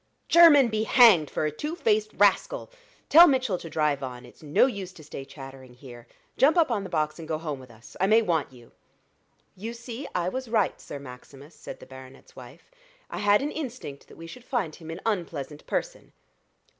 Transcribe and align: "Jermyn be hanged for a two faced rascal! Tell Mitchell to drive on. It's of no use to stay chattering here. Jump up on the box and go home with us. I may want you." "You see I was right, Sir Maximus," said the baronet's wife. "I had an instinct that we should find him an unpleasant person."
"Jermyn 0.29 0.69
be 0.69 0.81
hanged 0.85 1.29
for 1.29 1.45
a 1.45 1.51
two 1.51 1.75
faced 1.75 2.09
rascal! 2.15 2.71
Tell 3.07 3.27
Mitchell 3.27 3.59
to 3.59 3.69
drive 3.69 4.01
on. 4.01 4.25
It's 4.25 4.41
of 4.41 4.47
no 4.47 4.65
use 4.65 4.91
to 4.93 5.03
stay 5.03 5.23
chattering 5.23 5.75
here. 5.75 6.07
Jump 6.37 6.57
up 6.57 6.71
on 6.71 6.83
the 6.83 6.89
box 6.89 7.19
and 7.19 7.27
go 7.27 7.37
home 7.37 7.59
with 7.59 7.69
us. 7.69 7.95
I 8.01 8.07
may 8.07 8.23
want 8.23 8.51
you." 8.51 8.71
"You 9.55 9.73
see 9.75 10.07
I 10.15 10.27
was 10.27 10.47
right, 10.47 10.81
Sir 10.81 10.97
Maximus," 10.97 11.53
said 11.53 11.79
the 11.79 11.85
baronet's 11.85 12.35
wife. 12.35 12.71
"I 13.11 13.19
had 13.19 13.43
an 13.43 13.51
instinct 13.51 14.07
that 14.07 14.17
we 14.17 14.25
should 14.25 14.43
find 14.43 14.73
him 14.73 14.89
an 14.89 15.01
unpleasant 15.05 15.67
person." 15.67 16.13